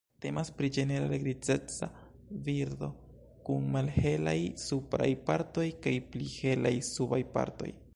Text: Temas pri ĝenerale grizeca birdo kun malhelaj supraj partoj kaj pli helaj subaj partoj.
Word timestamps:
Temas 0.23 0.49
pri 0.61 0.69
ĝenerale 0.77 1.19
grizeca 1.23 1.89
birdo 2.47 2.89
kun 3.51 3.69
malhelaj 3.77 4.37
supraj 4.65 5.11
partoj 5.31 5.71
kaj 5.87 5.99
pli 6.15 6.35
helaj 6.39 6.77
subaj 6.95 7.27
partoj. 7.39 7.75